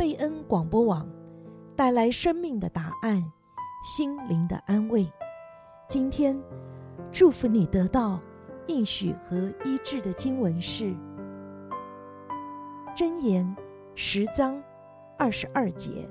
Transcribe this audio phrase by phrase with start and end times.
[0.00, 1.06] 贝恩广播网，
[1.76, 3.22] 带来生命的答案，
[3.84, 5.06] 心灵的安慰。
[5.90, 6.42] 今天，
[7.12, 8.18] 祝福你得到
[8.66, 10.84] 应许和医治的经文是
[12.96, 13.44] 《箴言》
[13.94, 14.58] 十章
[15.18, 16.08] 二十二节：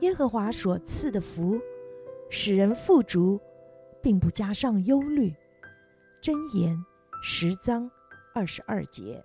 [0.00, 1.56] 耶和华所赐的福，
[2.28, 3.40] 使人富足，
[4.02, 5.32] 并不加上忧虑。
[6.20, 6.76] 箴言
[7.22, 7.88] 十章
[8.34, 9.24] 二十二节。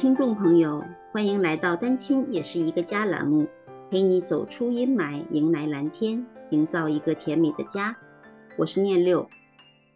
[0.00, 0.82] 听众朋友，
[1.12, 3.46] 欢迎来到单亲也是一个家栏目，
[3.90, 7.94] 陪你走出阴霾，迎来蓝天，营造一个甜美的家。
[8.56, 9.28] 我是念六，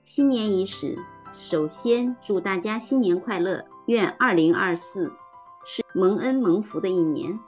[0.04, 0.98] 新年伊始，
[1.32, 5.10] 首先祝大家新年快乐，愿2024
[5.64, 7.40] 是蒙恩蒙福的一年，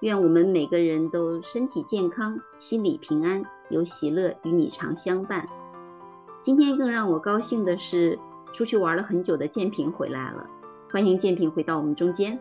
[0.00, 5.46] 愿我们每个人都身体健康，心里平安，有喜乐与你常相伴。
[6.42, 8.18] 今天更让我高兴的是，
[8.52, 10.50] 出去玩了很久的建平回来了。
[10.92, 12.36] 欢迎建平回到我们中间。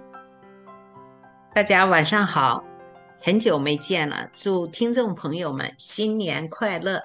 [1.54, 2.64] 大家晚上好，
[3.20, 7.00] 很久没见了，祝听众朋友们新年快乐。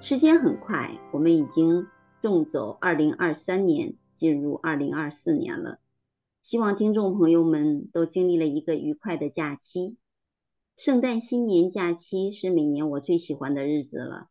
[0.00, 1.86] 时间很快，我们已经
[2.22, 5.80] 送走二零二三年，进入二零二四年了。
[6.42, 9.98] 希望听众朋友们都经历了一个愉快的假期。
[10.78, 14.28] 圣诞新年假期是每年我最喜欢的日子了，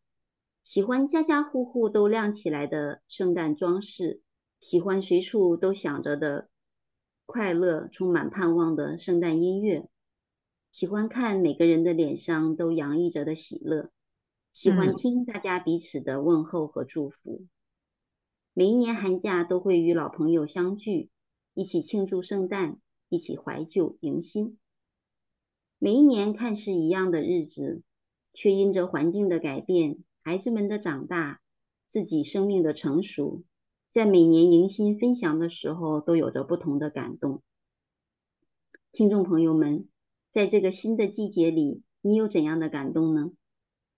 [0.64, 4.20] 喜欢家家户户都亮起来的圣诞装饰，
[4.58, 6.48] 喜欢随处都响着的。
[7.26, 9.88] 快乐，充满盼望的圣诞音乐，
[10.70, 13.90] 喜欢看每个人的脸上都洋溢着的喜乐，
[14.52, 17.40] 喜欢听大家彼此的问候和祝福。
[17.42, 17.48] 嗯、
[18.54, 21.10] 每一年寒假都会与老朋友相聚，
[21.52, 24.56] 一起庆祝圣诞，一起怀旧迎新。
[25.78, 27.82] 每一年看似一样的日子，
[28.32, 31.40] 却因着环境的改变，孩子们的长大，
[31.88, 33.42] 自己生命的成熟。
[33.96, 37.42] 在每年迎新分享的时候，都有着不同的感动。
[38.92, 39.88] 听众朋友们，
[40.30, 43.30] 在这个新的季节里，你有怎样的感动呢？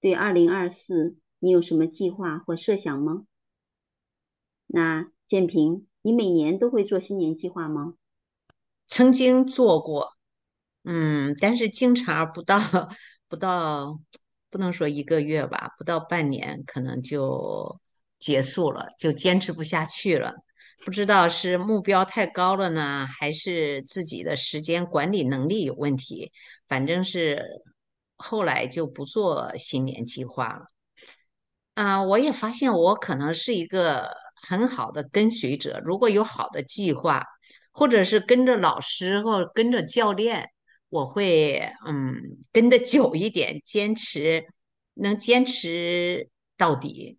[0.00, 3.24] 对2024，你有什么计划或设想吗？
[4.68, 7.94] 那建平，你每年都会做新年计划吗？
[8.86, 10.12] 曾经做过，
[10.84, 12.56] 嗯，但是经常不到
[13.26, 13.98] 不到，
[14.48, 17.80] 不能说一个月吧，不到半年，可能就。
[18.18, 20.34] 结束了，就坚持不下去了。
[20.84, 26.32] 不知道是目标太高了呢，还是自己的时间管理能力有问题。
[26.66, 27.42] 反正是
[28.16, 30.66] 后来就不做新年计划了。
[31.74, 34.10] 啊，我也发现我可能是一个
[34.48, 35.80] 很好的跟随者。
[35.84, 37.24] 如果有好的计划，
[37.72, 40.48] 或者是跟着老师或跟着教练，
[40.88, 42.16] 我会嗯
[42.50, 44.44] 跟得久一点，坚持
[44.94, 47.17] 能坚持到底。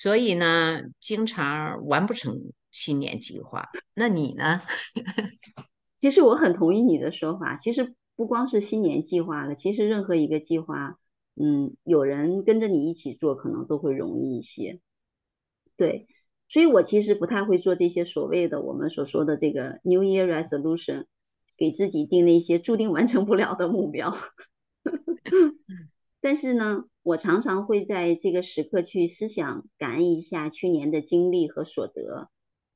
[0.00, 2.34] 所以呢，经常完不成
[2.70, 3.68] 新年计划。
[3.92, 4.62] 那你呢？
[5.98, 7.56] 其实我很同意你的说法。
[7.56, 10.96] 其实不光是新年计划了，其实任何一个计划，
[11.36, 14.80] 嗯，有人跟着你一起做，可能都会容易一些。
[15.76, 16.06] 对，
[16.48, 21.04] 所以我其实不太会做这些所谓的我们所说的这个 New Year Resolution，
[21.58, 24.16] 给自己定那些注定完成不了的目标。
[26.22, 32.28] 但是呢，我常常会在这个时刻去思想、感恩一下去年的经历和所得，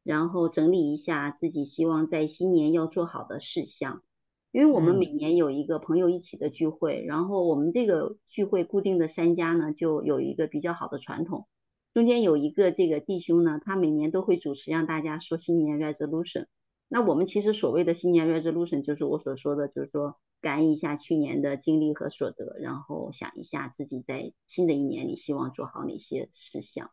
[0.02, 4.02] 然后整理一下自己希望在新年要做好的事项。
[4.50, 11.46] 因为我们每年有一个朋友一起的聚会，然后我们这个聚会固定的三家呢，就有一个比较好的传统。
[11.92, 16.46] 中间有一个这个弟兄呢，他每年都会主持让大家说新年 resolution。
[16.88, 20.16] 那我们其实所谓的新年 resolution，就是我所说的，就是说。
[20.44, 26.90] 感恩一下去年的经历和所得，然后想一下自己在新的一年里希望做好哪些事项。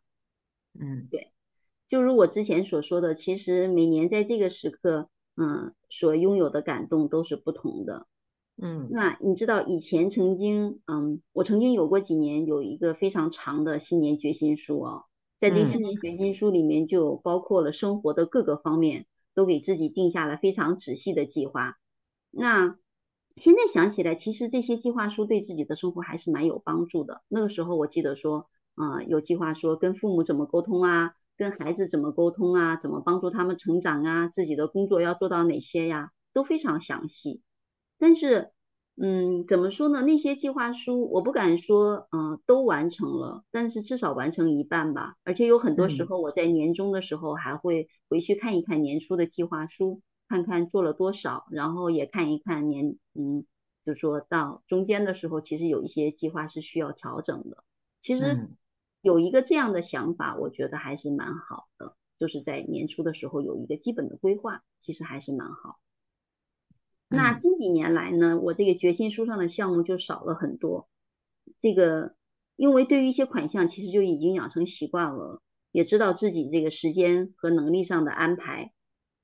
[0.80, 1.34] 嗯，对，
[1.90, 8.08] 就如我之前所说的，其实每年在这个时刻，嗯，所拥有的感动都是不同的。
[8.56, 15.04] 嗯，那你知道以前曾经，嗯，我曾经有过几年有一个非常长的新年决心书啊，
[15.40, 21.76] 在这个新年决心书里面就包括了生活的各个方面，都给自己定下了非常仔细的计划。
[22.30, 22.78] 那
[23.41, 27.23] 现在想起来，其实这些计划书对自己的生活还是蛮有帮助的。
[27.28, 37.41] 那个时候我记得说，啊、呃，有计划说跟父母怎么沟通啊，跟孩子怎么沟通啊，怎么帮助他们成长啊，自己的工作要做到哪些呀，都非常详细。
[37.97, 38.52] 但是
[38.96, 40.03] 嗯，怎么说呢？
[40.03, 45.16] 那些计划书，我不敢说，嗯、呃，都完成了，但是至少完成一半吧。
[45.23, 50.02] 而且有很多时候，我在年终的时候还会回去看一看年初的计划书，
[50.32, 53.46] 看看做了多少，然后也看一看年，嗯，
[53.86, 57.66] 就说到中间的时候，其实有一些计划是需要调整的。
[58.02, 58.48] 其实
[59.02, 65.82] 有一个这样的想法，我觉得还是蛮好的，就是在年初的时候有一个基本的规划，其实还是蛮好。
[67.10, 70.88] 那近几年来呢，我这个决心书上的项目就少了很多。
[71.60, 72.16] 这个，
[72.56, 75.42] 因为对于一些款项，其实就已经养成习惯了，
[75.74, 78.72] 也知道自己这个时间和能力上的安排，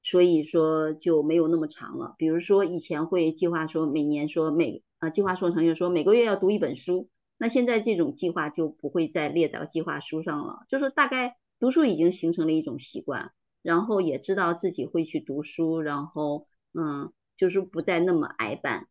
[0.07, 2.15] 所以说就没有那么长了。
[2.17, 13.31] 比如说以前会计划说每年说每啊计划说成就说每个月要读一本书，那现在这种计划就不会再列到计划书上了，就是大概读书已经形成了一种习惯，
[13.61, 17.11] 然后也知道自己会去读书，然后嗯。
[17.39, 18.87] 就是不再那么挨办，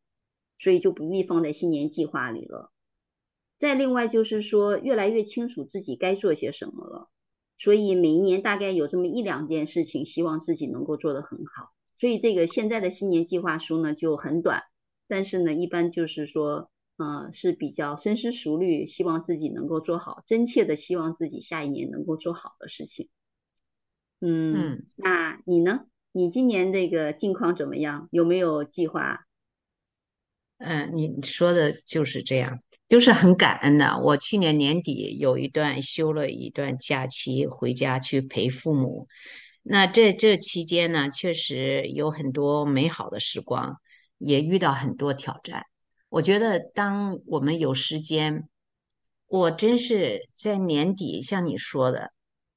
[0.60, 2.70] 所以就不必放在新年计划里了。
[3.58, 7.08] 再另外就是说，越来越清楚自己该做些什么了，
[7.58, 11.72] 所以每一年大概有这么一两件事情，希望自己能够做得很好。
[11.98, 14.64] 所以这个现在的新年计划书呢就很短，
[15.08, 23.08] 但是呢一般就是说，呃是比较深思熟虑，希望自己能够做好，真切的希望自己下一年能够做好的事情。
[24.20, 25.86] 嗯，嗯，那你呢？
[26.12, 28.08] 你今年这个近况怎么样？
[28.10, 29.26] 有没有计划？
[30.58, 32.58] 嗯，你说的就是这样，
[32.88, 33.98] 就是很感恩的。
[33.98, 39.08] 我去年年底有一段休了一段假期，回家去陪父母。
[39.62, 43.76] 那这这期间呢，确实有很多美好的时光，
[44.18, 45.64] 也遇到很多挑战。
[46.08, 48.48] 我觉得，当我们有时间，
[49.26, 52.12] 我真是在年底像你说的，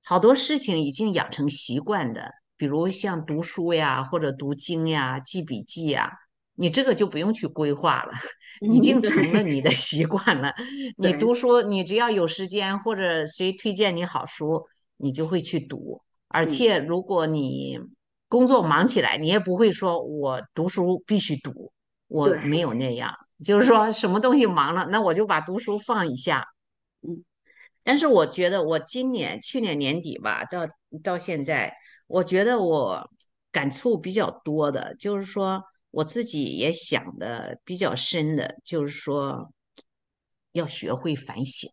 [0.06, 2.32] 好多事情已经养成习惯的。
[2.56, 6.12] 比如像读书呀，或者读经呀、记笔记呀，
[6.60, 8.12] 你这个就不用去规划了，
[8.70, 10.54] 已经成了你的 习惯了。
[10.98, 14.68] 你读书，你只要有时间或者谁推荐你好书，
[14.98, 16.02] 你就会去读。
[16.28, 17.80] 而且如果你
[18.28, 21.72] 工作忙起来，你也不会说我读书必须读，
[22.08, 23.16] 我没有那样。
[23.44, 26.46] 就是说什么东西忙了，那我就把读书放一下。
[27.02, 27.24] 嗯，
[27.84, 30.68] 但是我觉得我今年去年年底吧，到
[31.02, 31.74] 到现在。
[32.08, 33.10] 我觉得我
[33.52, 39.52] 感触比较多的，就是说我自己也想的比较深的，就是说
[40.52, 41.72] 要学会反省。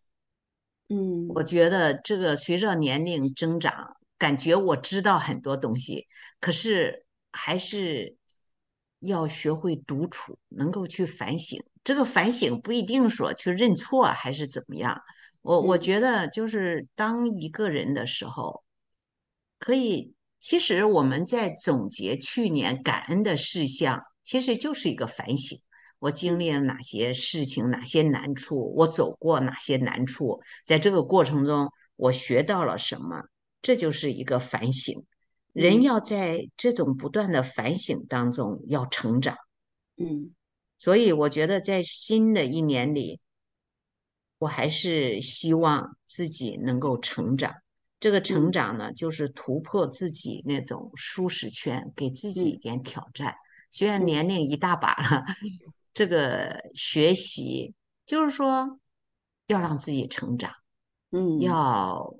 [0.89, 6.07] 嗯，我觉得这个随着年龄增长，感觉我知道很多东西，
[6.39, 8.15] 可是还是
[8.99, 11.61] 要学会独处，能够去反省。
[11.83, 15.01] 这个反省不一定说去认错还是怎么样。
[15.41, 18.63] 我我觉得就是当一个人的时候，
[19.59, 20.16] 可以。
[20.47, 25.59] 其实我们在总结去年感恩的事项，其实就是一个反省。
[25.99, 33.23] 我经历了哪些事情，哪些难处，我走过哪些难处，在这个过程中我学到了什么，
[33.61, 35.05] 这就是一个反省。
[35.51, 39.35] 人要在这种不断的反省当中要成长。
[39.97, 40.33] 嗯，
[40.77, 43.19] 所以我觉得在新的一年里，
[44.37, 47.53] 我还是希望自己能够成长。
[47.99, 53.35] 这个成长呢，就是突破自己那种舒适圈，给自己一点挑战。
[53.71, 55.23] 虽然年龄一大把了，
[55.93, 57.73] 这个学习
[58.05, 58.79] 就是说
[59.47, 60.53] 要让自己成长，
[61.11, 62.13] 嗯，要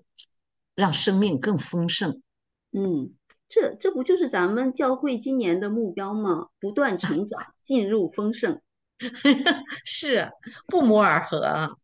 [0.74, 2.22] 让生命更丰盛。
[2.72, 3.14] 嗯，
[3.48, 6.48] 这这不就是咱们教会今年的目标吗？
[6.60, 8.60] 不断成长，进入丰盛，
[9.86, 10.32] 是
[10.66, 11.78] 不谋而合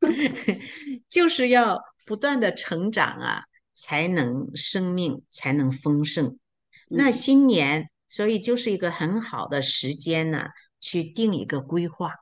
[1.10, 1.78] 就是要。
[2.04, 3.44] 不断的成长啊，
[3.74, 6.38] 才能生命才能丰盛。
[6.88, 10.48] 那新年，所以就是一个很好的时间呢，
[10.80, 12.12] 去定一个规划。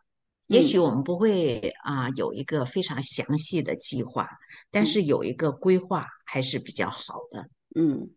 [0.49, 4.29] 也许我们不会啊有一个非常详细的计划，
[4.71, 7.49] 但是有一个规划还是比较好的。
[7.75, 8.11] 嗯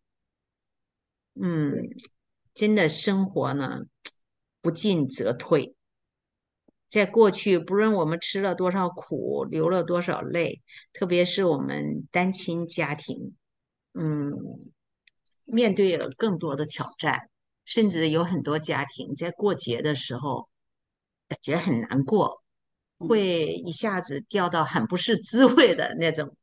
[1.35, 1.89] 嗯，
[2.53, 3.81] 真的生活呢，
[4.61, 5.74] 不进则退。
[6.95, 10.61] 在过去，不论我们吃了多少苦，流了多少泪，
[10.93, 13.35] 特别是我们单亲家庭，
[13.93, 14.31] 嗯，
[15.43, 17.29] 面对了更多的挑战，
[17.65, 20.47] 甚至有很多家庭在过节的时候
[21.27, 22.41] 感觉很难过，
[22.97, 26.33] 会一下子掉到很不是滋味的那种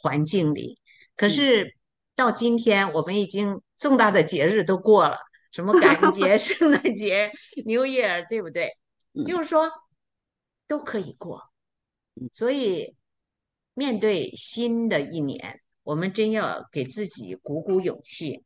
[0.00, 0.78] 环境里。
[1.16, 1.74] 可是
[2.14, 5.18] 到今天，我们已经重大的节日都过了，
[5.50, 7.28] 什么感恩 节、圣诞节、
[7.64, 8.70] New Year，对不对？
[9.24, 9.68] 就是说。
[10.68, 11.50] 都可以过，
[12.32, 12.96] 所以
[13.74, 18.44] 面对新的一年，我们真要给自己鼓鼓勇气，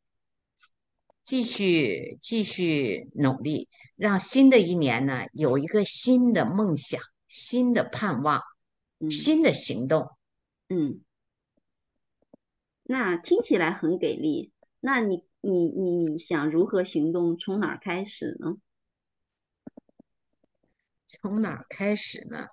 [1.22, 8.42] 继续继续努力，让新的一年呢有一个新的梦想、新的盼望、
[8.98, 10.10] 嗯新的行动。
[10.68, 11.00] 嗯，
[12.82, 14.52] 那听起来很给力。
[14.80, 17.36] 那你你你想如何行动？
[17.36, 18.56] 从哪儿开始呢？
[21.20, 22.46] 从哪儿开始呢？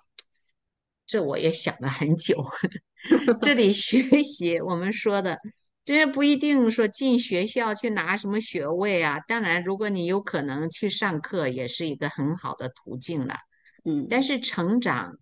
[1.06, 2.44] 这我也想了很久。
[3.40, 5.38] 这里学习我们说的，
[5.84, 9.20] 这也不一定说进学校去拿什么学位啊。
[9.20, 13.36] 当然，如果你有可能去上课，也是一个很好的途径了。
[13.84, 15.18] 嗯，但是成长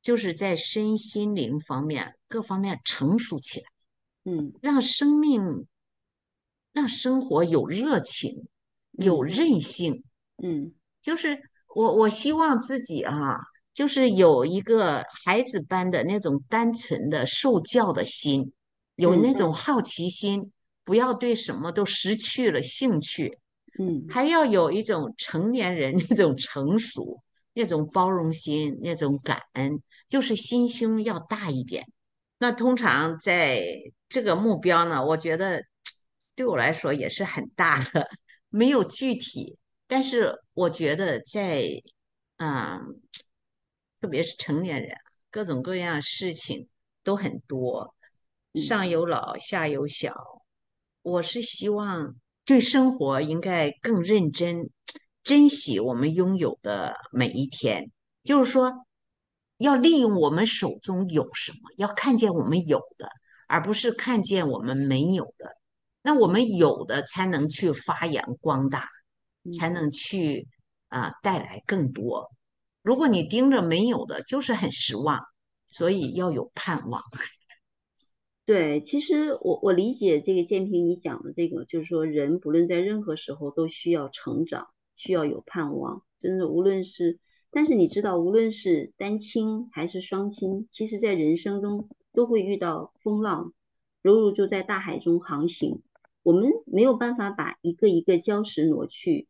[0.00, 3.66] 就是在身心灵方面各方面成熟起来，
[4.24, 5.66] 嗯，让生命、
[6.72, 8.48] 让生活有热情、
[8.92, 10.02] 有韧性。
[10.42, 10.72] 嗯，
[11.02, 13.36] 就是我我希望自己啊。
[13.72, 18.52] 就是有一个孩子般的那种单纯的受教的心，
[18.96, 20.52] 有那种好奇心，
[20.84, 23.38] 不要对什么都失去了兴趣，
[23.78, 27.22] 嗯，还要有一种成年人那种成熟、
[27.54, 31.86] 那种包容心、那种感恩，就是心胸要大一点。
[32.38, 33.64] 那通常在
[34.10, 35.62] 这个目标呢，我觉得
[36.34, 38.06] 对我来说也是很大的，
[38.50, 39.56] 没有具体，
[39.90, 41.66] 但是我觉得在
[42.38, 43.02] 嗯。
[44.00, 44.96] 特别是成年人，
[45.30, 46.68] 各种各样事情
[47.04, 47.94] 都很多，
[48.54, 50.14] 上有老下有小。
[51.02, 52.16] 我是希望
[52.46, 54.70] 对生活应该更认真，
[55.22, 57.90] 珍惜我们拥有的每一天。
[58.24, 58.86] 就是说，
[59.58, 63.10] 要利用我们手中有什么，要看见我们有的，
[63.48, 65.58] 而不是看见我们没有的。
[66.00, 68.88] 那我们有的才能去发扬光大，
[69.58, 70.46] 才能去
[70.88, 72.26] 啊、呃、带来更多。
[72.82, 75.20] 如果你盯着没有的，就是很失望，
[75.68, 77.02] 所以要有盼望。
[78.46, 86.02] 对，其实我我理解这个建平你讲的这个，就是说人不论在任何时候都需要成长，需要有盼望。
[86.20, 87.20] 真的，无论是，
[87.50, 93.52] 但是你知道，无论是单亲还是双亲，其实在人生中都会遇到风浪，
[94.02, 95.80] 犹如就在大海中航行。
[96.22, 99.28] 我们没有办法把一个一个礁石挪去，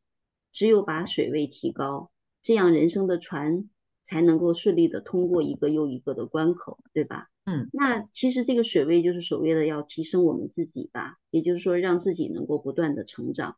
[0.52, 2.10] 只有把水位提高。
[2.42, 3.68] 这样人生的船
[4.02, 7.28] 才能够顺利的通过一个又一个的关口，对吧？
[7.44, 13.56] 嗯，那其实这个水位就是所谓的要提升我们自己吧，也就是说让自己能够不断的成长。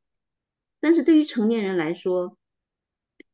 [0.81, 2.37] 但是对于成年人来说，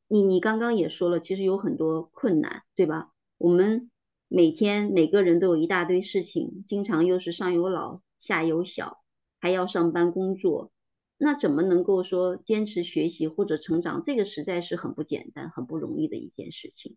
[0.06, 3.10] 你你刚刚也说了，其实有很多困难，对吧？
[3.36, 3.90] 我们
[4.28, 8.98] 每天每个人都有一大堆事情，经常又是上有老下有小，
[9.38, 10.70] 还要上班工作。
[11.20, 14.02] 那怎么能够说坚持学习或者成长？
[14.04, 16.96] 这个实在是很不简单、很不容易的一件事情。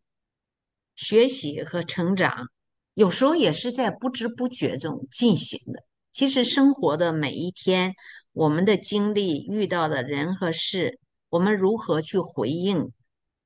[0.96, 2.50] 学习和成长
[2.94, 5.84] 有时候也是在不知不觉中进行的。
[6.12, 7.94] 其实生活的每一天，
[8.32, 12.92] 我们的经历、遇到的人和事，我们如何去回应，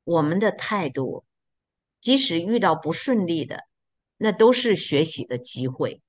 [0.03, 1.23] 我们的态度，
[2.01, 3.59] 即使遇到不顺利的，
[4.17, 6.01] 那都是学习的机会。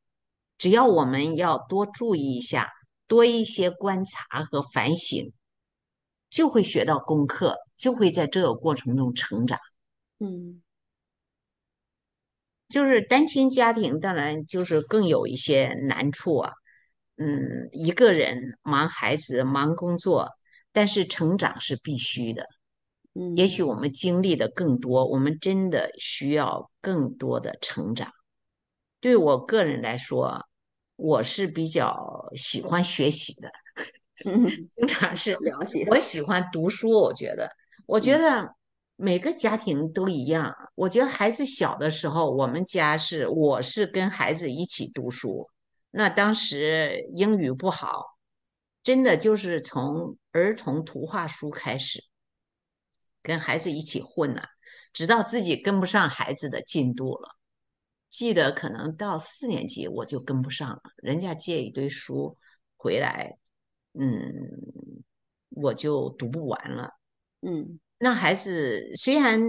[0.58, 2.72] 只要我们要多注意一下。
[3.08, 5.32] 多一些观察和反省，
[6.28, 9.58] 就会学到功课，就会在这个过程中成长。
[10.18, 10.62] 嗯，
[12.68, 16.52] 就是单亲家庭，当然就是更有一些难处啊。
[17.16, 20.30] 嗯，一个人忙孩子、忙工作，
[20.72, 22.44] 但是成长是必须的。
[23.14, 28.10] 嗯，也许我们经历的更多，我们真的需要更多的成长。
[29.00, 30.44] 对我个人来说。
[30.96, 33.50] 我是比较喜欢学习的，
[34.76, 35.86] 经常是了解。
[35.90, 37.50] 我喜欢读书，我觉得，
[37.86, 38.54] 我觉得
[38.96, 40.56] 每个家庭都一样。
[40.74, 45.48] 我觉得孩子小的时候，我们家是我是跟孩子一起读书。
[45.90, 48.16] 那当时英语不好，
[48.82, 52.02] 真的就是从儿童图画书开始，
[53.22, 54.42] 跟孩子一起混呐，
[54.94, 57.35] 直到自己跟不上孩子的进度了。
[58.10, 62.36] 记得可能到四年级我就跟不上了，人家借一堆书
[62.76, 63.36] 回来，
[63.92, 64.12] 嗯，
[65.50, 66.90] 我就读不完了。
[67.42, 69.40] 嗯，那孩子虽然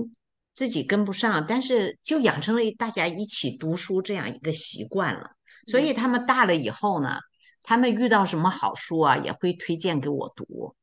[0.54, 5.32] 自己跟不上，但是就养成了大家一起读书这样一个习惯了。
[5.68, 7.18] 所以他们大了以后呢，
[7.62, 10.76] 他们遇到什么好书啊，也会推荐给我读。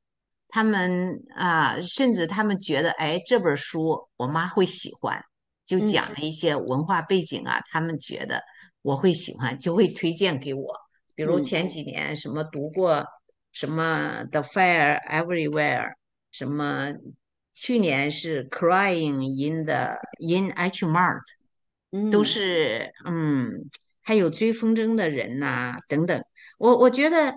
[0.48, 5.24] 他们啊，甚至他们觉得，哎，这本书我妈会喜欢。
[5.66, 8.42] 就讲了一些文化背景啊，他们觉得
[8.82, 10.74] 我会喜欢，就会推荐给我。
[11.14, 13.06] 比如前几年什么读过
[13.52, 15.82] 什么《The Fire Everywhere》，
[16.30, 16.92] 什么
[17.54, 21.22] 去年是《Crying in the in H Mart》，
[22.10, 23.70] 都是嗯，
[24.02, 26.24] 还有追风筝的人呐、啊、等等。
[26.58, 27.34] 我我觉得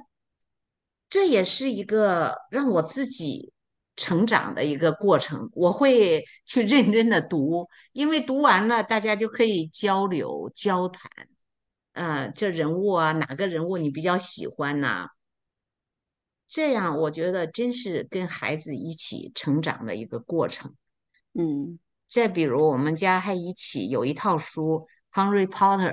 [1.08, 3.54] 这也是一个让我自己
[3.98, 5.50] 成长的一个过程。
[5.54, 11.12] 我会去认真的读，因为读完了，大家就可以交流交谈。
[11.92, 15.08] 呃，这人物啊，哪个人物你比较喜欢呢？
[16.48, 20.74] 这样我觉得真是跟孩子一起成长的一个过程。
[21.34, 21.78] 嗯，
[22.08, 24.88] 再比如我们家还一起有一套书
[25.20, 25.92] 《Harry Potter》。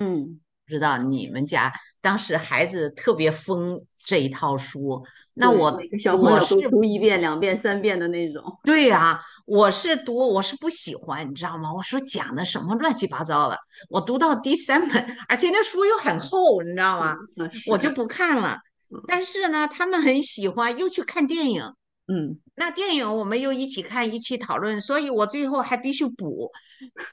[0.00, 8.42] 嗯，不知道你们家当时孩子特别疯这一套书，那我每个小朋友都读一遍、两遍、三遍的那种。
[8.64, 11.72] 对呀、啊，我是读，我是不喜欢，你知道吗？
[11.74, 13.58] 我说讲的什么乱七八糟的，
[13.88, 17.16] 我读到第三本，而且那书又很厚，你知道吗？
[17.36, 18.58] 嗯、我就不看了。
[19.06, 21.62] 但是呢，他们很喜欢，又去看电影。
[22.08, 26.50] 嗯，那电影我们又一起看，一起讨论，所以我最后还必须补。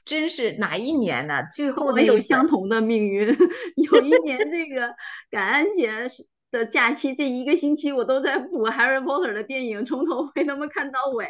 [0.04, 1.42] 真是哪一年呢？
[1.54, 3.28] 最后我们有相同的命运。
[3.76, 4.92] 有一年这个
[5.30, 6.10] 感恩节
[6.50, 11.28] 的假期，这一个星期我都在补《Harry Potter》的电影，从头为他们看到尾。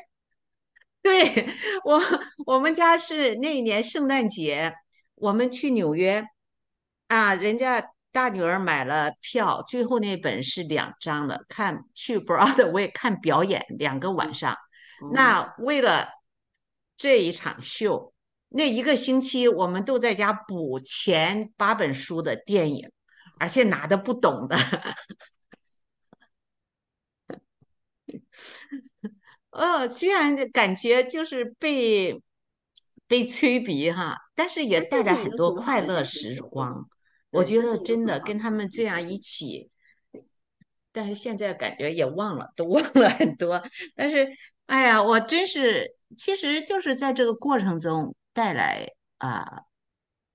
[1.02, 1.48] 对，
[1.84, 2.00] 我，
[2.46, 4.72] 我们家是那一年圣诞节，
[5.16, 6.24] 我们去纽约
[7.08, 7.90] 啊，人家。
[8.18, 14.56] 大女儿买了票，最后那本是两张的，看去 Broadway 看表演两个晚上。
[15.04, 16.08] 嗯、那为了
[16.96, 18.12] 这一场秀，
[18.48, 22.90] 那一个星期我们都在家补前八本书的电影，
[23.38, 24.56] 而且拿的不懂的。
[29.50, 32.20] 呃，虽然感觉就是被
[33.06, 36.88] 被催逼哈，但是也带来很多快乐时光。
[37.30, 39.70] 我觉得真的跟他们这样一起，
[40.92, 43.62] 但是现在感觉也忘了， 都忘了很多。
[43.94, 44.28] 但是，
[44.66, 48.86] 哎呀，我真是，其实就是在这个过程中带来
[49.18, 49.64] 啊、呃、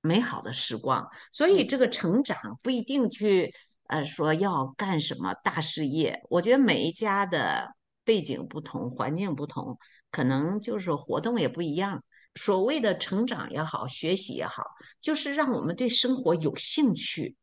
[0.01, 1.09] 美好的时光。
[1.31, 3.53] 所以这个成长不一定去
[3.87, 6.21] 呃说要干什么大事业。
[6.29, 9.77] 我觉得每一家的背景不同，环境不同，
[10.11, 12.03] 可能就是活动也不一样。
[12.35, 14.63] 所谓的成长也好，学习也好，
[14.99, 17.35] 就是让我们对生活有兴趣、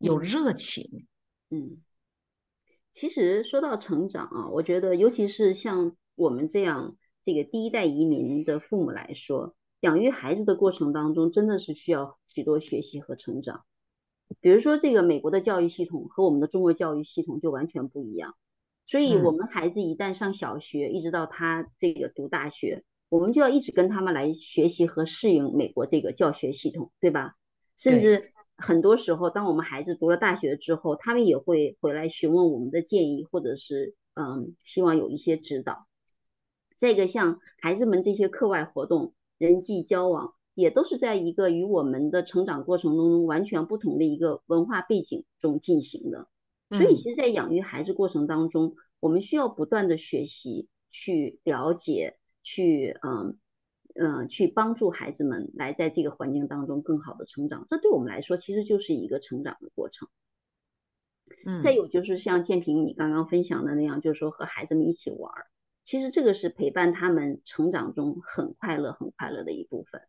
[0.00, 1.06] 有热情。
[1.50, 1.80] 嗯，
[2.92, 13.64] 其实说到成长啊，我觉得尤其是像我们这样这个第一代移民的父母来说，养育孩子的过程当中，真的是需要许多学习和成长。
[14.40, 18.34] 比如说，这个美国的教育系统和我们的中国教育系统就完全不一样，
[18.86, 22.82] 所以我们孩子一旦上小学，一直到他这个读大学。
[23.12, 27.36] 我们就要一直跟他们来学习和适应美国这个教学系统，对吧？
[27.76, 28.22] 甚至
[28.56, 35.86] 很多时候，当我们孩子读了大学之后，他们也会回来询问我们的建议，或者是嗯，希望有一些指导。
[36.78, 46.28] 再一个像孩子们这些课外活动、人际交往，也都是在一个与我们的成长过程中完全不同的一个文化背景中进行的。
[46.70, 52.16] 所以，其实，在养育孩子过程当中，我们需要不断的学习，去了解。
[52.42, 53.38] 去嗯
[53.94, 60.08] 嗯，去帮助孩子们来在这个环境当中更好的成长，这对我们来说其实就是一个成长的过程。
[61.46, 65.30] 嗯，再有就是像建平你刚刚分享的那样，就是说和孩子们一起玩，
[65.84, 70.00] 其实这个是陪伴他们成长中很快乐、很快乐的一部分。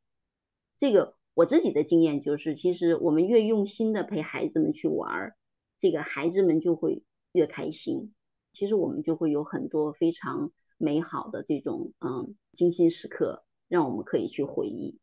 [0.78, 5.36] 这个我自己的经验就是，其实我们越用心的陪孩子们去玩，
[5.78, 8.14] 这个孩子们就会越开心。
[8.54, 10.54] 其实我们就会有很多非常。
[10.84, 15.00] 美好的这种嗯精心时刻，让我们可以去回忆。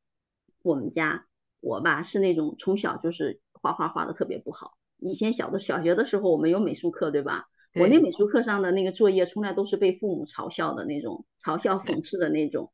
[0.62, 1.26] 我们家
[1.60, 4.74] 我吧是那种从小就是画画画的特别不好。
[4.98, 7.48] 以前小的小学的时候，我们有美术课，对吧？
[7.72, 7.82] 对。
[7.82, 12.70] 我那美术课上的那个作业，从来都是被父母嘲笑的那种，嘲笑讽刺的那种。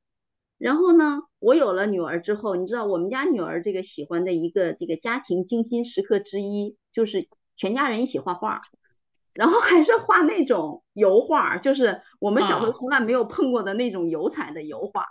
[0.58, 8.58] 然后呢，我有了女儿之后，你知道我们家女儿这个喜欢的一个这个家庭精心时刻之一，就是全家人一起画画。
[9.36, 15.04] 然后还是画那种油画，就是我们小时候从来没有碰过的那种油彩的油画，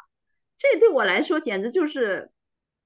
[0.58, 2.32] 这对我来说简直就是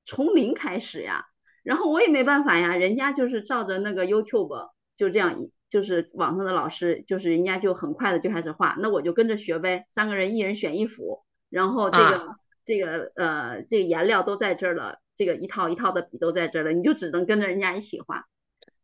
[0.05, 1.25] 从零开始呀。
[1.63, 9.85] 然后我也没办法呀，人家就是照着那个 YouTube 就这样，就是网上的老师，就是人家就很快的就开始画，那我就跟着学呗。
[9.89, 18.25] 三个人一人选一幅，然后这个这个呃这个颜料都在这儿了，这个一套一套的笔都在这儿了，你就只能跟着人家一起画。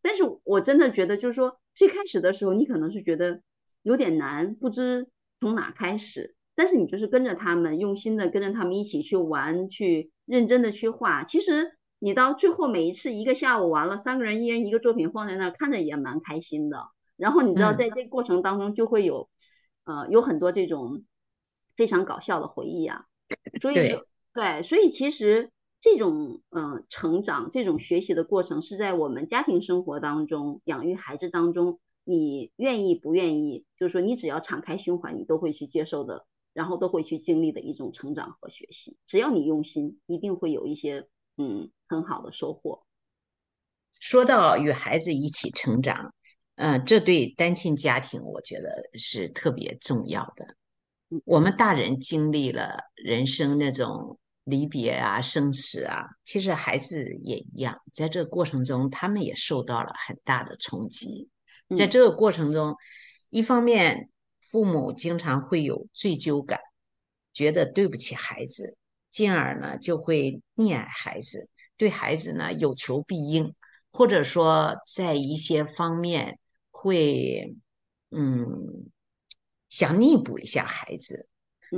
[0.02, 1.60] 但是我真的觉得就是说。
[1.76, 3.42] 最开始的时候，你可能是觉得
[3.84, 5.08] 有点难，不知
[5.40, 6.36] 从哪开始。
[6.56, 11.24] 但是你就是跟着他们，用心的跟着他们一起去玩，去认真的去画。
[11.26, 16.78] 其实你到最后每一次一个下午完了，三个人一人一个作品放在那儿，看着也蛮开心的。
[17.18, 19.30] 然后你知道，在这过程当中就会有，
[19.84, 21.04] 呃，有很多这种
[21.76, 23.06] 非常搞笑的回忆啊。
[23.62, 24.00] 所以，
[24.34, 25.52] 对，所以其实。
[25.86, 38.98] 这种嗯成长，这种学习的过程是在我们家庭生活当中养育孩子当中你愿意不愿意，就是说你只要敞开胸怀，你都会去接受的，然后都会去经历的一种成长和学习。
[39.06, 42.84] 只要你用心，一定会有一些嗯很好的收获。
[44.00, 46.16] 说到与孩子一起成长，
[46.56, 50.48] 嗯、呃，这对单亲家庭我觉得是特别重要的。
[51.26, 61.30] 我们大人经历了人生那种离别啊、生死啊，其实孩子也一样，在这个过程中，他们也受到了很大的冲击。
[61.76, 62.76] 在这个过程中，
[63.30, 64.10] 一方面
[64.42, 66.60] 父母经常会有罪疚感，
[67.34, 68.78] 觉得对不起孩子，
[69.12, 73.54] 进而呢就会溺爱孩子，对孩子呢有求必应。
[73.92, 76.38] 或者说，在一些方面
[76.70, 77.56] 会，
[78.12, 78.92] 嗯，
[79.70, 81.30] 想弥补一下孩子，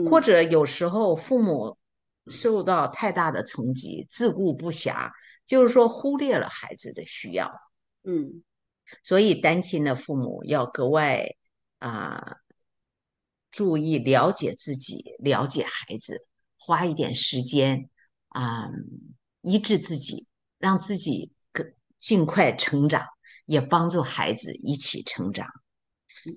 [0.10, 1.77] 或者有时候父母
[2.30, 5.12] 受到太大的冲击，自顾不暇，
[5.46, 7.52] 就是说忽略了孩子的需要。
[8.04, 8.44] 嗯，
[9.04, 11.28] 所以单亲的父母要格外
[11.80, 12.38] 啊，呃，
[13.52, 17.90] 注意了解自己，了解孩子，花一点时间
[18.30, 18.72] 啊，呃，
[19.42, 21.74] 医治自己，让自己更。
[22.00, 23.04] 尽快成长，
[23.48, 25.48] 也帮助孩子一起成长。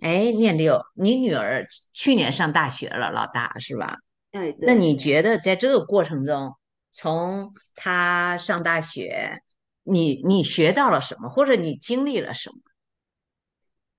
[0.01, 3.99] 哎，念六，你女儿去年上大学了，老大是吧？
[4.33, 6.55] 哎，那你觉得在这个过程中，
[6.93, 9.43] 从他上大学，
[9.83, 12.57] 你你学到了什么，或者你经历了什么？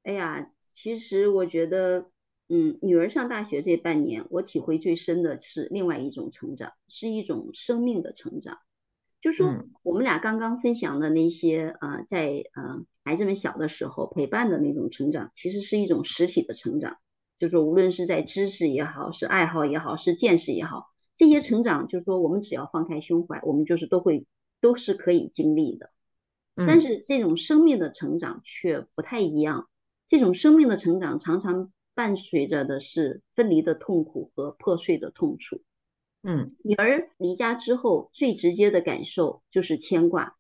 [0.04, 2.10] 哎呀，其实我觉得，
[2.48, 8.58] 嗯，女儿上大学这半年，我体会最深的是另外一种成长，是一种生命的成长。
[9.22, 16.98] 就说我们俩刚刚分享的那些，呃，在呃孩子们小的时候陪伴的那种成长，其实是一种实体的成长。
[17.42, 24.28] 就是无论是在知识也好，是爱好也好，是见识也好，这些成长，就是说我们只要放开胸怀，我们就是都会
[24.62, 25.90] 都是可以经历的。
[26.56, 29.68] 但是这种生命的成长却不太一样，
[30.08, 35.64] 这种生命的成长常常伴随着的是分离的痛苦和破碎的痛楚。
[36.22, 40.38] 嗯，女儿离家之后，最直接的感受就是牵挂，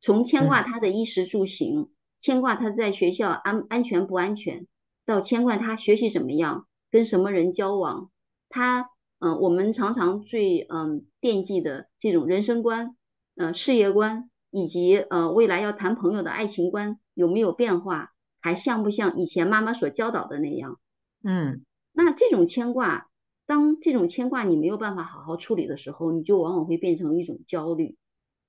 [0.00, 4.68] 从牵挂她的衣食住行，牵挂她在学校安安全不安全，
[5.08, 8.10] 到牵挂他学习怎么样，跟什么人交往，
[8.50, 8.90] 他
[9.20, 12.94] 嗯、呃，我们常常最嗯惦记的这种人生观，
[13.34, 20.78] 呃，事业观，以及呃未来要谈朋友的爱情观有没有变化，还像不像以前妈妈所教导的那样？
[21.24, 23.08] 嗯，那这种牵挂。
[23.46, 27.96] 当这种牵挂你没有办法好好处理的时候，你就往往会变成一种焦虑。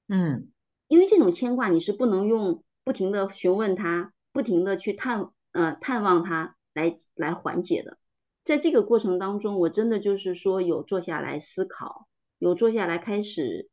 [0.09, 0.49] 嗯，
[0.89, 7.97] 因为这种牵挂你是不能用不停的询问他，不停的去探呃探望他来来缓解的。
[8.43, 12.07] 在这个过程当中，我真的就是说有坐下来思考，
[12.39, 13.69] 有坐下来开始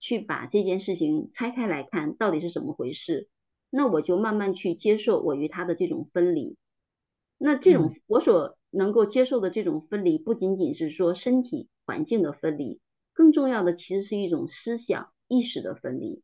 [0.00, 3.28] 去把这件事情拆开来看到底是怎么回事。
[3.70, 6.56] 那我就慢慢去接受我与他的这种分离。
[7.36, 12.80] 那这种我所能够接受的这种分离，不仅仅是说身体环境的分离，
[13.12, 16.22] 更重要的其实是一种思想意识的分离。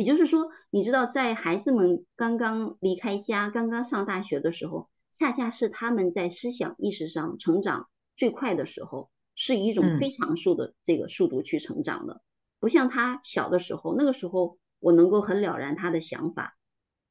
[0.00, 12.22] 也就是说，你知道，在孩子们刚刚离开家、刚刚上大学的时候，恰恰是他们在思想意识上成长最快的时候，是以一种非常速的这个速度去成长的。
[12.60, 16.56] 不像他小的时候，那个时候我能够很了然他的想法。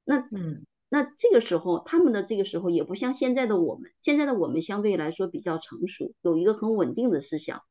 [0.04, 0.66] 那嗯。
[0.92, 7.62] 那这个时候，他们的这个时候也不像现在的我们，现在的我们相对来说比较成熟，有一个很稳定的思想。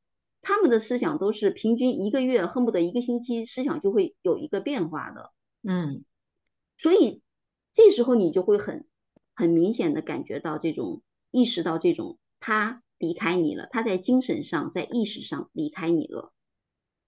[0.42, 5.32] 他们的思想都是平均一个月，恨不得一个星期，思想就会有一个变化的。
[5.62, 6.04] 嗯，
[6.78, 7.22] 所以
[7.72, 8.86] 这时候你就会很
[9.34, 16.32] 很明显的感觉到这种意识到这种他离开你了，他在精神上在意识上离开你了，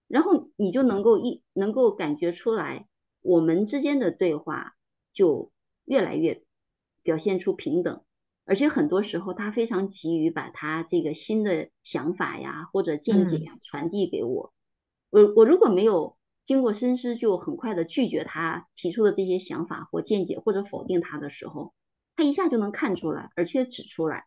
[0.09, 2.87] 然后你就能够一能够感觉出来，
[3.21, 4.75] 我们之间的对话
[5.13, 5.51] 就。
[5.87, 6.45] 越来越
[7.03, 8.05] 表现出平等，
[8.51, 14.53] 而且很多时候他非常急于把他这个新的想法呀或者见解呀传递给我。
[15.11, 21.73] 我我如果没有经过深思就很快的拒绝他提出的这些想法或见解或者否定他的时候，
[22.17, 24.25] 他一下就能看出来，而且指出来。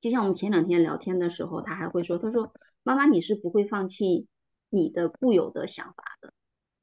[0.00, 4.28] 就像我们前两天聊天的时候，他还会说：“他说妈妈，你是不会放弃
[4.70, 6.32] 你的固有的想法的。”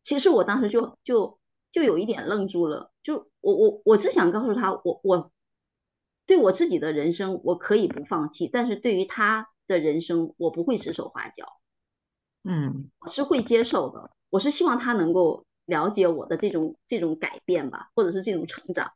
[0.06, 1.40] 其实我当时就就。
[1.74, 5.32] 就有一点愣住了，就我我我是想告诉他，我我
[6.26, 11.48] 对我自己的人生我可以不放弃，但是对于他的人生我不会指手画脚，
[12.44, 18.94] 嗯，我是会接受的，我是希望他能够了解我的这种这种改变吧，或者是这种成长，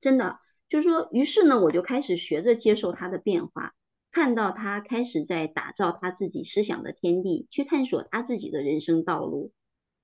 [0.00, 0.38] 真的
[0.68, 3.74] 就是说，于是呢，我就开始学着接受他的变化，
[4.10, 9.52] 看到他开始在打造他自己思想的天地，去探索他自己的人生道路。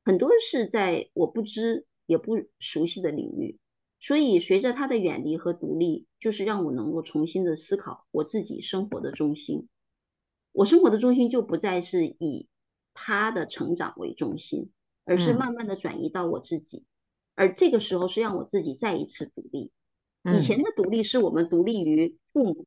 [0.04, 3.58] 很多是在我不知也不熟悉的领域，
[4.04, 9.66] 所以随着他的远离和独立，就是让我能够重新的思考我自己生活的中心。
[10.52, 12.46] 我生活的中心就不再是以
[12.92, 14.70] 他的成长为中心，
[15.06, 16.80] 而是慢慢的转移到我自己。
[16.80, 16.84] 嗯、
[17.34, 19.72] 而这个时候是让我自己再一次独立。
[20.24, 22.66] 以前的独立是我们独立于父母，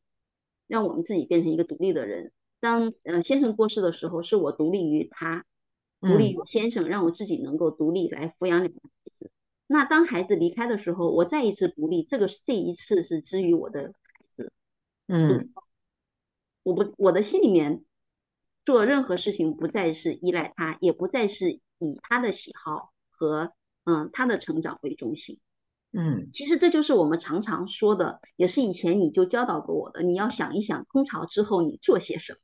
[0.66, 2.32] 让我们自己变成一个独立的人。
[2.60, 5.46] 当呃先生过世的时候，是我独立于他，
[6.02, 9.30] 独立于先生，让我自己能够独立来抚养两个孩子。
[9.68, 14.52] 那当孩子离开的时候，我再一次鼓励，这个这一次是之于我的孩子。
[15.08, 15.54] 嗯。
[16.64, 17.86] 我不，我的心里面
[18.66, 23.54] 做任何事情不再是依赖他，也不再是以他的喜好和
[23.86, 25.40] 嗯他的成长为中心。
[25.94, 30.04] 嗯，其实这就是我们常常说的，也是以前你就教导过我的。
[30.04, 32.40] 你要想一想，空巢之后你做些什么？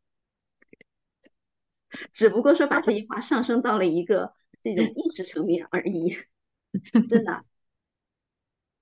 [2.14, 6.16] 只不过说把这句话上升到了一个这种意识层面而已，
[7.10, 7.46] 真的。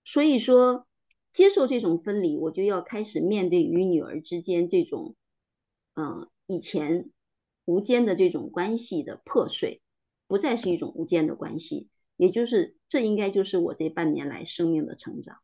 [0.03, 0.87] 所以说，
[1.33, 5.15] 接受这种分离，我就要开始面对与女儿之间这种。
[5.93, 7.09] 嗯，以前
[7.65, 9.81] 无间的这种关系的破碎，
[10.27, 15.39] 不再是一种无间的关系，也就是这应该就是我这半年来生命的成长。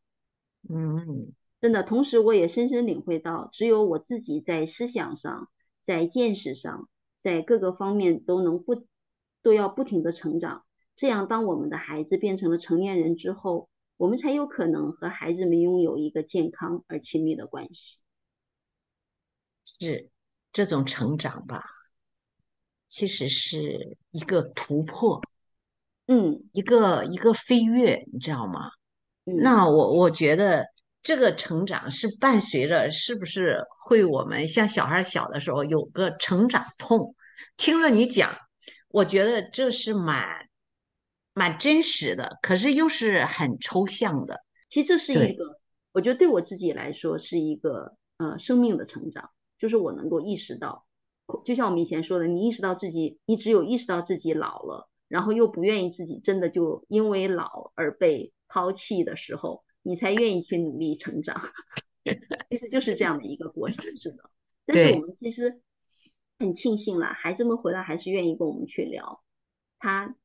[0.70, 5.50] 嗯，真的，同时我也深深领会到，只有我自己在思想上、
[5.84, 8.86] 在见识上、在各个方面都能不
[9.42, 10.64] 都要不停的成长，
[10.98, 18.00] 这样当我们的孩子变成了成年人之后，我们才有可能和孩子们拥有一个健康而亲密的关系。
[19.64, 20.10] 是。
[20.54, 21.62] 这种成长吧，
[22.88, 25.22] 其实是一个突破，
[26.08, 28.72] 嗯，一个一个飞跃，你知道吗？
[29.26, 30.66] 嗯，那我我觉得
[31.04, 37.14] 这个成长是伴随着，是不是会我们像小孩小的时候有个成长痛？
[37.56, 38.36] 听了你讲，
[38.88, 40.47] 我觉得这是蛮
[41.38, 44.44] 蛮真实的，可是又是很抽象的。
[44.70, 45.60] 其实这是一个，
[45.94, 49.30] 我觉得对我自己来说是一个呃生命的成长。
[49.60, 50.86] 就是我能够意识到，
[51.44, 61.42] 就像我们以前说的，你意识到自己，你只有意识到自己老了，然后又不愿意自己真的就因为老而被抛弃的时候，你才愿意去努力成长。
[62.50, 64.30] 其实就是这样的一个过程，是的。
[64.66, 65.60] 但是我们其实
[66.38, 69.24] 很庆幸啦，孩子们回来还是愿意跟我们去聊。
[69.80, 70.16] 他，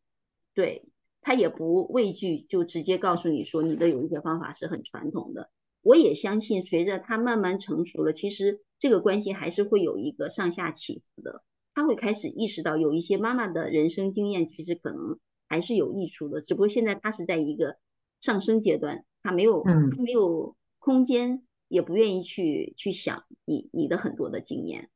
[0.52, 0.84] 对，
[1.22, 5.50] 他也不畏惧，就直接告诉你说，你的有一些方法是很传统的。
[5.80, 11.42] 我也相信，随着他慢慢成熟了，其实这个关系还是会有一个上下起伏的。
[11.74, 17.78] 他会开始意识到，有一些妈妈的人生经验其实可能还是有益处的，只不过现在他是在一个
[18.20, 24.90] 上升阶段，他没有，他没有空间，也不愿意去去想你你的很多的经验。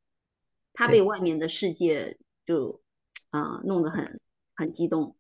[0.73, 2.83] 他被外面的世界就
[3.31, 4.21] 啊、呃、弄得很
[4.55, 5.16] 很激动，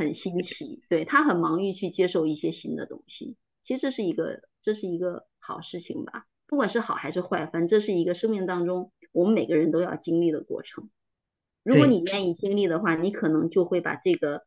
[0.00, 3.36] 很新奇，对，他很忙于去接受一些新的东西。
[3.64, 4.42] 其实这是一个。
[4.62, 10.90] 这是一个好事情吧，不管是好还是坏，反正这是一个生命当中我们每个人都要经历的过程。
[11.62, 14.42] 如果你愿意经历的话，你可能就会把这个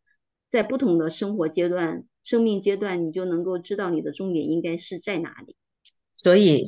[0.52, 5.56] 在不同的生活阶段、生命阶段，你就能够知道你的重点应该是在哪里。
[6.16, 6.64] 所以，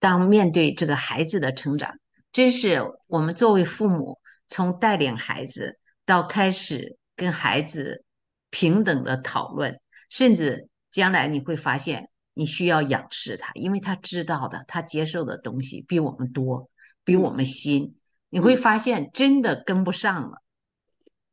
[0.00, 1.98] 当面对这个孩子的成长，
[2.32, 4.18] 真是我们作为父母，
[4.48, 8.05] 从带领孩子到开始跟孩子
[8.50, 9.80] 平等的讨论，
[10.10, 12.10] 甚至将来你会发现。
[12.38, 16.68] 你需要仰视他，因为他知道的，他接受的东西比我们多，
[17.02, 17.84] 比我们新。
[17.84, 17.94] 嗯、
[18.28, 20.42] 你会发现真的跟不上了，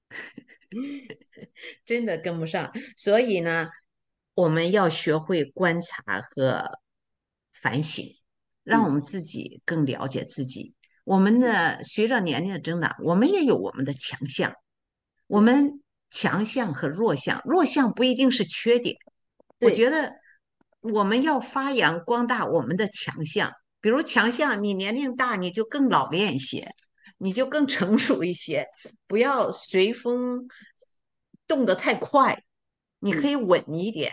[1.83, 2.71] 真的跟不上。
[2.95, 3.67] 所以呢，
[4.33, 6.79] 我们要学会观察和
[7.51, 8.05] 反省，
[8.63, 10.73] 让我们自己更了解自己。
[10.79, 14.53] 嗯、我们呢，随着年龄的增长，我们也有我们的强项，
[15.27, 15.82] 我们
[16.13, 18.95] 强项和弱项，弱项不一定是缺点。
[19.59, 20.13] 我觉得。
[20.83, 26.75] 我们要发扬光大我们的强项，比如强项，你年龄大，你就更老练一些，
[27.19, 28.67] 你就更成熟一些，
[29.07, 30.49] 不要随风
[31.47, 32.43] 动得太快，
[32.99, 34.11] 你可以稳一点。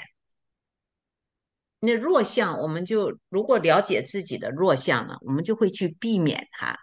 [1.80, 6.78] 那弱项，我们就如果了解自己的弱项呢，我们就会去避免它。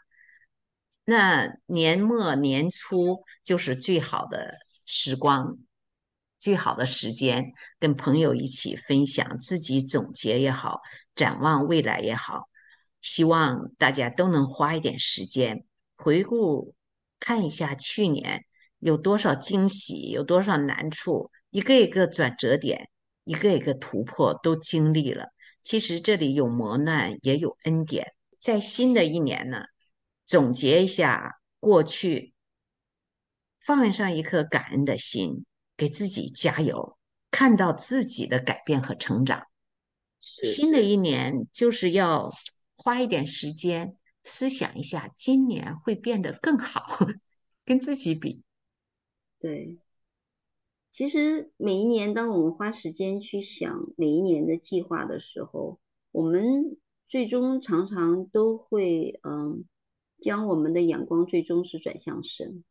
[1.05, 5.59] 那年末年初就是最好的时光。
[6.39, 10.81] 最好的时间，跟朋友一起分享，自己总结也好，
[11.15, 12.47] 展望未来也好，
[13.01, 16.75] 希望大家都能花一点时间回顾，
[17.19, 18.45] 看一下去年
[18.77, 22.89] 有多少惊喜，有多少难处，一个一个转折点，
[23.23, 25.29] 一个一个突破都经历了。
[25.63, 28.13] 其实这里有磨难，也有恩典。
[28.39, 29.63] 在新的一年呢，
[30.23, 32.35] 总结一下过去，
[33.67, 35.45] 放上一颗感恩的心。
[35.79, 36.97] 给自己加油，
[37.29, 39.45] 看到自己的改变和成长，
[40.19, 42.33] 新的一年就是要
[42.75, 46.81] 花一点时间思想一下，今年会变得更好，
[47.63, 48.43] 跟自己比。
[49.39, 49.77] 对，
[50.91, 55.79] 其实每一年当我们花时间去想每一年的计划的时候，
[56.11, 56.75] 我们
[57.07, 59.63] 最终常常都会嗯，
[60.19, 62.63] 将我们的眼光最终是转向神。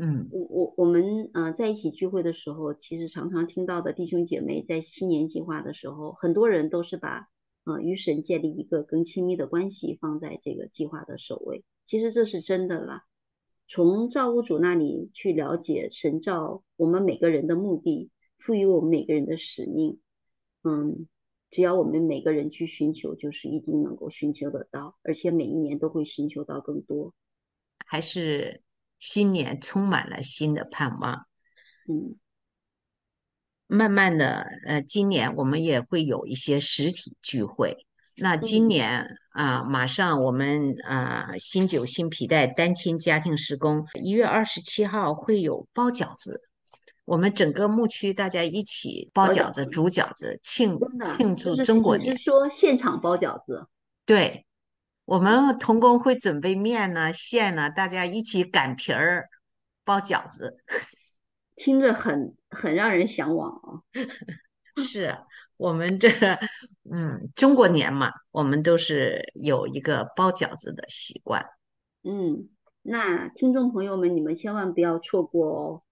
[0.00, 7.28] 嗯，我我我们呃在一起聚会的时候，其实常常听到的弟兄姐妹在新年计划的时候，很多人都是把
[7.64, 11.64] 呃与神建立一个更亲密的关系放在这个计划的首位。
[11.84, 13.06] 其实这是真的啦，
[13.66, 18.08] 从造物主那里去了解神造我们每个人的目的，
[18.38, 19.98] 赋予我们每个人的使命。
[20.62, 21.08] 嗯，
[21.50, 27.12] 只要我们每个人去寻求，就是一定能够寻求得到，而且每一年都会寻求到更多。
[27.84, 28.62] 还是。
[28.98, 31.26] 新年充满了新的盼望，
[31.88, 32.16] 嗯，
[33.66, 37.86] 慢慢的，呃，今年我们也会有一些实体聚会。
[38.16, 46.42] 那今年啊，马上我们啊，新酒新皮带单亲家庭施工一月二十七号会有包饺子，
[47.04, 50.76] 我们整个牧区大家一起包饺子、煮饺子，庆
[51.16, 52.12] 庆祝中国年。
[52.12, 53.68] 你是说现场包饺子？
[54.04, 54.44] 对。
[55.08, 59.30] 我们童工会准备面呢、馅呢，大家一起擀皮儿
[59.82, 60.58] 包饺子，
[61.56, 63.80] 听着很很让人向往啊！
[64.84, 65.16] 是
[65.56, 66.10] 我们这
[66.92, 71.42] 嗯，中国年嘛，我们都是有一个包饺子的习惯。
[72.02, 72.50] 嗯，
[72.82, 75.82] 那听众朋友们，你们千万不要错过哦，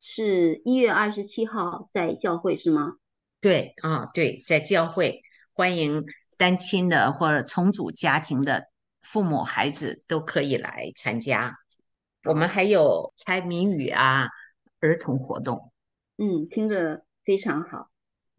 [0.00, 2.94] 是一月二十七号在教会是吗？
[3.40, 6.04] 对啊，对，在教会欢迎。
[6.38, 8.68] 单亲的或者重组家庭的
[9.02, 11.52] 父母孩子都可以来参加。
[12.24, 14.28] 我们还有猜谜语啊，
[14.80, 15.72] 儿童活动。
[16.16, 17.88] 嗯，听着非常好。